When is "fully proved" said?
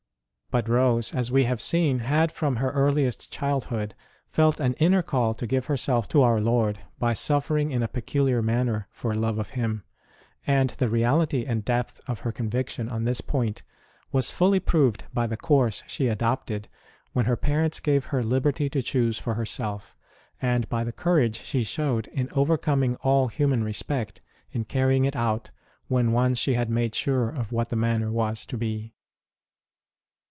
14.29-15.05